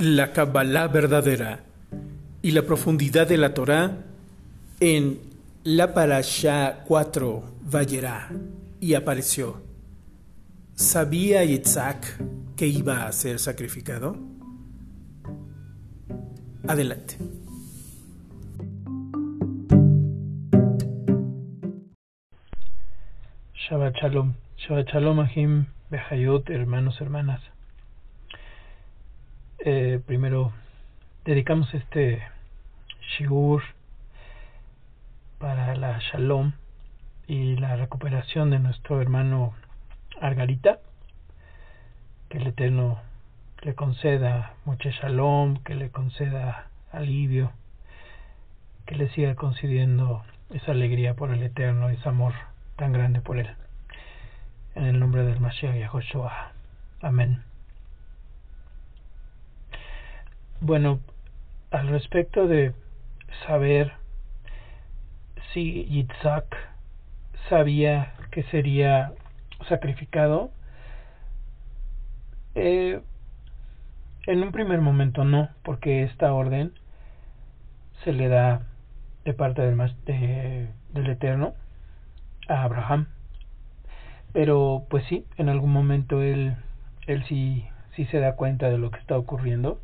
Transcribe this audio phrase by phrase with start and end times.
[0.00, 1.60] la Kabbalah verdadera
[2.40, 3.98] y la profundidad de la Torah
[4.80, 5.20] en
[5.62, 8.30] la Parashá 4 Vayera
[8.80, 9.60] y apareció.
[10.74, 14.16] ¿Sabía Yitzhak que iba a ser sacrificado?
[16.66, 17.18] Adelante.
[23.68, 24.32] Shabbat Shalom.
[24.56, 27.42] Shabbat Shalom Ahim Behayot, hermanos, hermanas.
[29.62, 30.52] Eh, primero,
[31.26, 32.22] dedicamos este
[33.02, 33.62] shiur
[35.38, 36.52] para la Shalom
[37.26, 39.52] y la recuperación de nuestro hermano
[40.18, 40.78] Argarita.
[42.30, 43.00] Que el Eterno
[43.60, 47.52] le conceda mucho Shalom, que le conceda alivio,
[48.86, 52.32] que le siga concediendo esa alegría por el Eterno, ese amor
[52.76, 53.50] tan grande por él.
[54.74, 56.52] En el nombre del Mashiach Yahushua.
[57.02, 57.49] Amén.
[60.62, 61.00] Bueno,
[61.70, 62.74] al respecto de
[63.46, 63.92] saber
[65.54, 66.54] si Yitzhak
[67.48, 69.14] sabía que sería
[69.70, 70.50] sacrificado,
[72.54, 73.00] eh,
[74.26, 76.74] en un primer momento no, porque esta orden
[78.04, 78.60] se le da
[79.24, 81.54] de parte del, de, del Eterno
[82.48, 83.08] a Abraham.
[84.34, 86.54] Pero pues sí, en algún momento él,
[87.06, 87.66] él sí,
[87.96, 89.80] sí se da cuenta de lo que está ocurriendo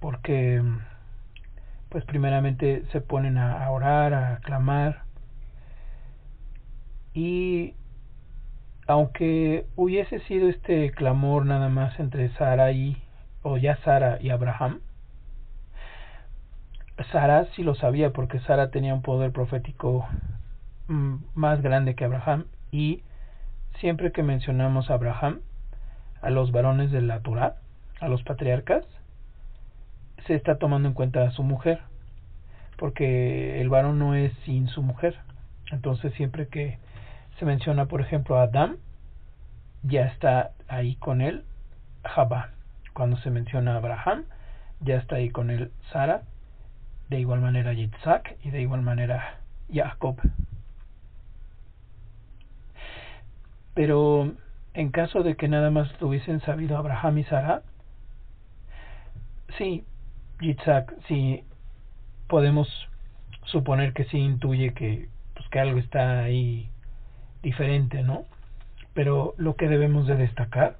[0.00, 0.62] porque
[1.88, 5.02] pues primeramente se ponen a orar, a clamar.
[7.14, 7.74] Y
[8.86, 13.02] aunque hubiese sido este clamor nada más entre Sara y
[13.42, 14.80] o ya Sara y Abraham,
[17.12, 20.06] Sara sí lo sabía porque Sara tenía un poder profético
[20.88, 22.46] mm, más grande que Abraham.
[22.72, 23.02] Y
[23.78, 25.40] siempre que mencionamos a Abraham,
[26.20, 27.56] a los varones de la Torah,
[28.00, 28.84] a los patriarcas,
[30.26, 31.80] se está tomando en cuenta a su mujer,
[32.76, 35.16] porque el varón no es sin su mujer.
[35.70, 36.78] Entonces siempre que
[37.38, 38.76] se menciona, por ejemplo, a Adán,
[39.82, 41.44] ya está ahí con él
[42.04, 42.50] Jabá.
[42.94, 44.24] Cuando se menciona a Abraham,
[44.80, 46.22] ya está ahí con él Sara,
[47.08, 49.38] de igual manera Yitzhak y de igual manera
[49.72, 50.16] Jacob.
[53.74, 54.32] Pero
[54.74, 57.62] en caso de que nada más tuviesen sabido Abraham y Sara,
[59.56, 59.84] sí,
[60.40, 61.44] Yitzhak sí
[62.28, 62.68] podemos
[63.44, 66.70] suponer que sí intuye que, pues, que algo está ahí
[67.42, 68.24] diferente, ¿no?
[68.94, 70.76] Pero lo que debemos de destacar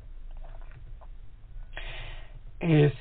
[2.60, 2.92] es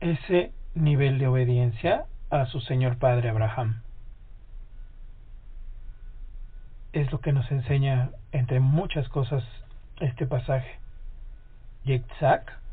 [0.00, 3.82] ese nivel de obediencia a su señor padre Abraham.
[6.92, 9.44] Es lo que nos enseña, entre muchas cosas,
[10.00, 10.78] este pasaje.
[11.84, 12.63] Yitzhak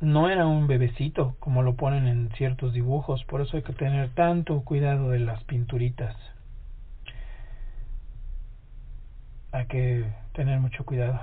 [0.00, 4.10] no era un bebecito como lo ponen en ciertos dibujos, por eso hay que tener
[4.10, 6.14] tanto cuidado de las pinturitas.
[9.52, 10.04] Hay que
[10.34, 11.18] tener mucho cuidado.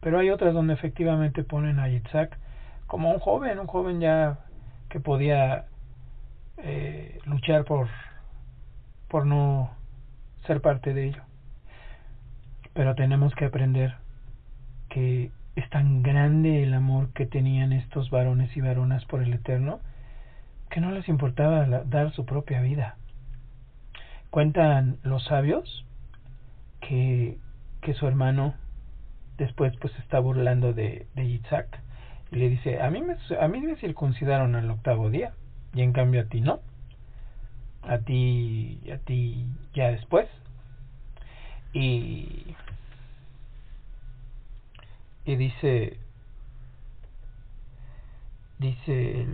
[0.00, 2.38] Pero hay otras donde efectivamente ponen a Yitzhak
[2.86, 4.38] como un joven, un joven ya
[4.88, 5.64] que podía
[6.58, 7.88] eh, luchar por,
[9.08, 9.70] por no
[10.46, 11.22] ser parte de ello.
[12.74, 13.96] Pero tenemos que aprender
[14.88, 19.80] que es tan grande el amor que tenían estos varones y varonas por el Eterno
[20.70, 22.96] que no les importaba dar su propia vida.
[24.30, 25.86] Cuentan los sabios
[26.80, 27.38] que,
[27.80, 28.54] que su hermano
[29.38, 31.80] después pues está burlando de, de Yitzhak
[32.32, 35.32] y le dice, a mí, me, a mí me circuncidaron al octavo día
[35.72, 36.60] y en cambio a ti no.
[37.82, 40.28] A ti, a ti ya después.
[41.72, 42.54] Y
[45.26, 45.98] y dice
[48.58, 49.26] dice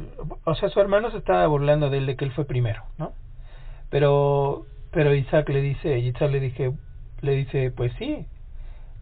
[0.44, 3.12] o sea su hermano se estaba burlando de él de que él fue primero no
[3.90, 6.72] pero pero Isaac le dice Isaac le dije
[7.20, 8.26] le dice pues sí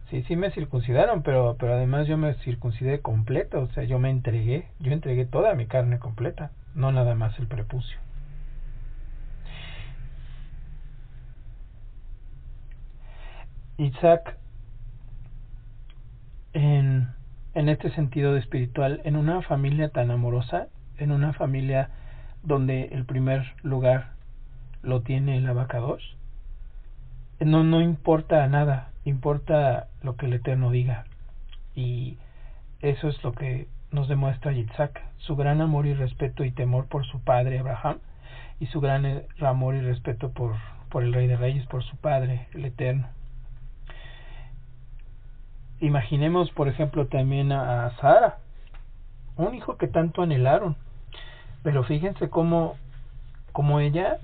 [0.09, 4.11] sí sí me circuncidaron pero pero además yo me circuncidé completo o sea yo me
[4.11, 7.97] entregué yo entregué toda mi carne completa no nada más el prepucio.
[13.77, 14.37] Isaac
[16.53, 17.09] en,
[17.61, 20.67] en este sentido de espiritual, en una familia tan amorosa,
[20.97, 21.91] en una familia
[22.41, 24.13] donde el primer lugar
[24.81, 26.01] lo tiene el abacados,
[27.39, 31.05] no, no importa nada, importa lo que el Eterno diga.
[31.75, 32.17] Y
[32.79, 37.05] eso es lo que nos demuestra Yitzhak, su gran amor y respeto y temor por
[37.05, 37.99] su padre Abraham,
[38.59, 39.05] y su gran
[39.39, 40.55] amor y respeto por,
[40.89, 43.07] por el Rey de Reyes, por su padre, el Eterno.
[45.81, 48.37] Imaginemos, por ejemplo, también a Sara,
[49.35, 50.75] un hijo que tanto anhelaron.
[51.63, 52.75] Pero fíjense cómo,
[53.51, 54.17] cómo ella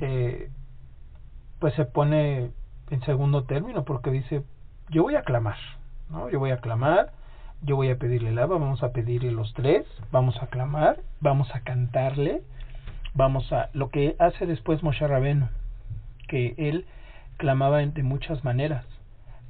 [0.00, 0.50] eh,
[1.58, 2.50] pues se pone
[2.90, 4.42] en segundo término porque dice,
[4.90, 5.56] yo voy a clamar,
[6.10, 6.30] ¿no?
[6.30, 7.12] Yo voy a clamar,
[7.62, 11.52] yo voy a pedirle el agua, vamos a pedirle los tres, vamos a clamar, vamos
[11.54, 12.42] a cantarle,
[13.14, 15.48] vamos a lo que hace después Moshe Rabeno,
[16.28, 16.86] que él
[17.36, 18.84] clamaba de muchas maneras.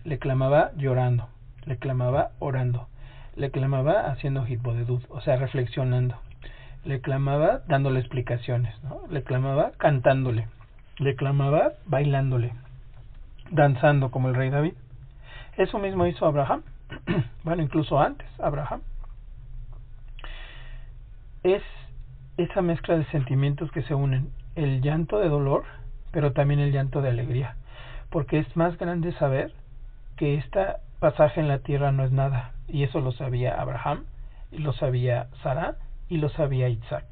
[0.04, 1.28] Le clamaba llorando,
[1.64, 2.88] le clamaba orando,
[3.36, 6.16] le clamaba haciendo hitbodedud, o sea, reflexionando.
[6.84, 8.74] Le clamaba dándole explicaciones.
[9.10, 10.48] Le clamaba cantándole,
[10.98, 12.52] le clamaba bailándole,
[13.50, 14.74] danzando como el rey David.
[15.56, 16.62] Eso mismo hizo Abraham.
[17.44, 18.80] bueno, incluso antes, Abraham.
[21.42, 21.62] Es
[22.36, 25.64] esa mezcla de sentimientos que se unen, el llanto de dolor,
[26.12, 27.56] pero también el llanto de alegría,
[28.10, 29.52] porque es más grande saber
[30.18, 30.60] que este
[30.98, 34.04] pasaje en la tierra no es nada, y eso lo sabía Abraham,
[34.50, 35.76] y lo sabía Sara,
[36.08, 37.06] y lo sabía Isaac.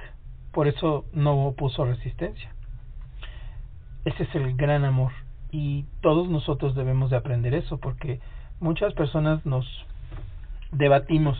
[0.52, 2.52] Por eso no opuso resistencia.
[4.04, 5.12] Ese es el gran amor,
[5.50, 8.20] y todos nosotros debemos de aprender eso, porque
[8.60, 9.66] muchas personas nos
[10.72, 11.38] debatimos.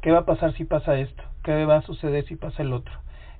[0.00, 2.94] Qué va a pasar si pasa esto, qué va a suceder si pasa el otro,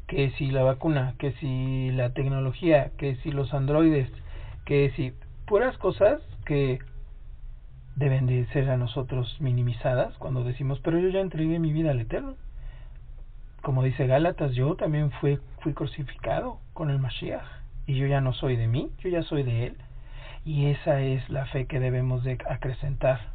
[0.06, 4.10] que si la vacuna, que si la tecnología, que si los androides,
[4.66, 5.14] que si
[5.46, 6.78] puras cosas que
[7.96, 12.00] deben de ser a nosotros minimizadas cuando decimos, pero yo ya entregué mi vida al
[12.00, 12.34] Eterno.
[13.62, 17.44] Como dice Gálatas, yo también fui, fui crucificado con el Mashiach
[17.86, 19.76] y yo ya no soy de mí, yo ya soy de él
[20.44, 23.32] y esa es la fe que debemos de acrecentar.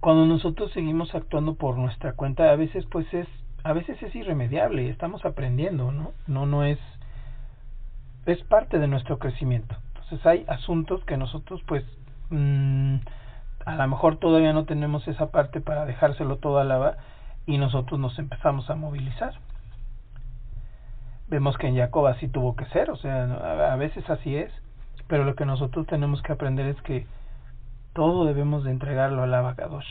[0.00, 3.28] Cuando nosotros seguimos actuando por nuestra cuenta, a veces pues es
[3.62, 6.12] a veces es irremediable, estamos aprendiendo, ¿no?
[6.26, 6.78] No no es
[8.26, 9.76] es parte de nuestro crecimiento.
[9.94, 11.84] Entonces hay asuntos que nosotros pues
[12.30, 12.96] mmm,
[13.64, 16.96] a lo mejor todavía no tenemos esa parte para dejárselo todo a la
[17.46, 19.34] y nosotros nos empezamos a movilizar.
[21.28, 24.52] Vemos que en Jacob así tuvo que ser, o sea, a veces así es
[25.08, 27.06] pero lo que nosotros tenemos que aprender es que
[27.92, 29.86] todo debemos de entregarlo a la Abacadosh.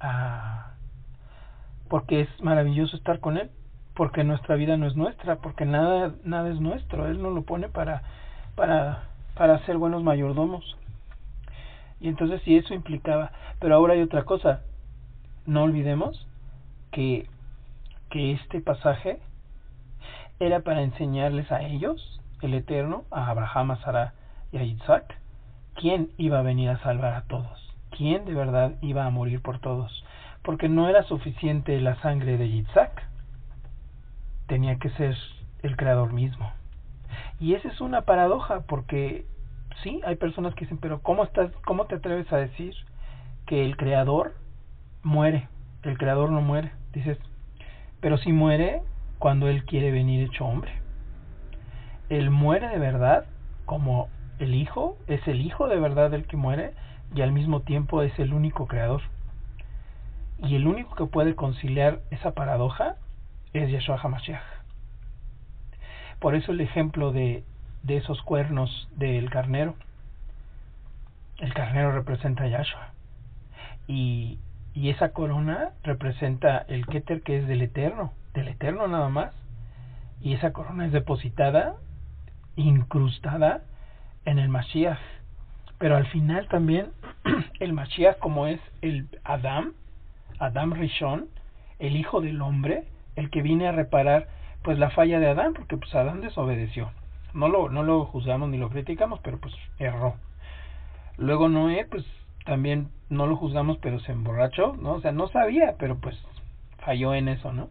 [0.00, 0.72] Ah,
[1.88, 3.50] porque es maravilloso estar con Él,
[3.94, 7.68] porque nuestra vida no es nuestra, porque nada, nada es nuestro, Él nos lo pone
[7.68, 8.02] para,
[8.56, 9.04] para,
[9.36, 10.76] para ser buenos mayordomos.
[12.00, 13.30] Y entonces si eso implicaba,
[13.60, 14.62] pero ahora hay otra cosa,
[15.46, 16.26] no olvidemos
[16.90, 17.28] que,
[18.10, 19.20] que este pasaje
[20.40, 24.14] era para enseñarles a ellos el Eterno a Abraham, a Sara
[24.52, 25.18] y a Isaac,
[25.74, 29.58] quién iba a venir a salvar a todos, quién de verdad iba a morir por
[29.58, 30.04] todos,
[30.42, 33.02] porque no era suficiente la sangre de Isaac,
[34.46, 35.16] tenía que ser
[35.62, 36.52] el Creador mismo.
[37.38, 39.26] Y esa es una paradoja, porque
[39.82, 42.74] sí, hay personas que dicen, pero ¿cómo, estás, cómo te atreves a decir
[43.46, 44.34] que el Creador
[45.02, 45.48] muere?
[45.82, 46.72] El Creador no muere.
[46.92, 47.18] Dices,
[48.00, 48.82] pero si muere
[49.18, 50.72] cuando Él quiere venir hecho hombre.
[52.08, 53.26] Él muere de verdad
[53.64, 54.08] como
[54.38, 56.72] el Hijo, es el Hijo de verdad el que muere
[57.14, 59.02] y al mismo tiempo es el único creador.
[60.38, 62.96] Y el único que puede conciliar esa paradoja
[63.52, 64.55] es Yeshua HaMashiach.
[66.20, 67.44] Por eso el ejemplo de,
[67.82, 69.74] de esos cuernos del carnero.
[71.38, 72.90] El carnero representa a Yahshua.
[73.86, 74.38] Y,
[74.74, 79.34] y esa corona representa el Keter que es del Eterno, del Eterno nada más.
[80.20, 81.76] Y esa corona es depositada
[82.56, 83.62] incrustada
[84.24, 84.98] en el Mashiach.
[85.78, 86.90] Pero al final también
[87.60, 89.74] el Mashiach como es el Adam,
[90.38, 91.28] Adam Rishon,
[91.78, 94.28] el hijo del hombre, el que viene a reparar
[94.66, 96.90] pues la falla de Adán, porque pues Adán desobedeció.
[97.32, 100.16] No lo, no lo juzgamos ni lo criticamos, pero pues erró.
[101.18, 102.04] Luego Noé, pues
[102.44, 104.94] también no lo juzgamos, pero se emborrachó, ¿no?
[104.94, 106.20] O sea, no sabía, pero pues
[106.78, 107.68] falló en eso, ¿no?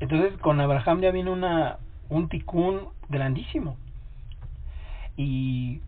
[0.00, 1.78] Entonces con Abraham ya viene una,
[2.10, 3.78] un ticún grandísimo
[5.16, 5.80] y,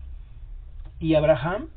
[0.99, 1.67] y Abraham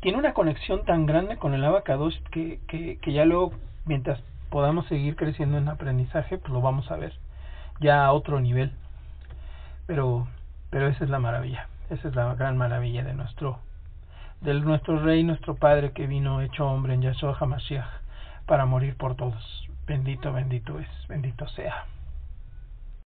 [0.00, 3.52] tiene una conexión tan grande con el abacados que, que, que ya luego,
[3.84, 7.12] mientras podamos seguir creciendo en aprendizaje, pues lo vamos a ver
[7.80, 8.72] ya a otro nivel.
[9.86, 10.26] Pero,
[10.70, 13.60] pero esa es la maravilla, esa es la gran maravilla de nuestro,
[14.40, 17.86] de nuestro Rey, nuestro Padre que vino hecho hombre en Yahshua HaMashiach
[18.46, 19.68] para morir por todos.
[19.86, 21.86] Bendito, bendito es, bendito sea.